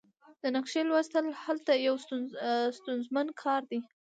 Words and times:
د 0.41 0.43
نقشې 0.55 0.81
لوستل 0.89 1.25
هلته 1.43 1.71
یو 1.87 1.95
ستونزمن 2.77 3.27
کار 3.41 3.61
دی 3.71 3.79